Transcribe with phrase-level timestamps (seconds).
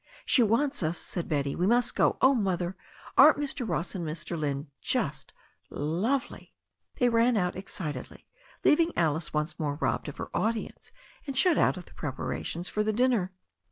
[0.25, 1.55] "She wants us," said Betty.
[1.55, 2.17] "We must go.
[2.21, 2.75] Oh, Mother,
[3.19, 3.69] aren't Mr.
[3.69, 4.35] Ross and Mr.
[4.35, 5.31] Lynne just
[5.69, 6.51] lovely t*'
[7.01, 8.25] They ran out excitedly,
[8.63, 10.91] leaving Alice once more robbed of her audience
[11.27, 13.31] and shut out of the preparations for the dinner.